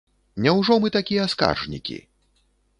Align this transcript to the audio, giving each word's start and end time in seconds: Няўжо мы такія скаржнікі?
Няўжо 0.45 0.77
мы 0.85 0.91
такія 0.97 1.29
скаржнікі? 1.35 2.03